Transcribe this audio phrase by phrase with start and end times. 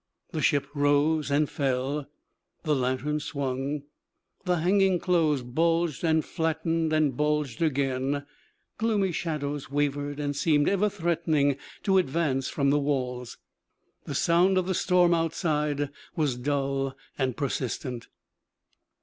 [0.31, 2.07] The ship rose and fell,
[2.63, 3.83] the lantern swung,
[4.45, 8.25] the hanging clothes bulged and flattened and bulged again;
[8.79, 13.37] gloomy shadows wavered and seemed ever threatening to advance from the walls.
[14.05, 18.07] The sound of the storm outside was dull and persistent.